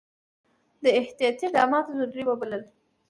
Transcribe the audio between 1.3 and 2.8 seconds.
اقدامات ضروري وبلل.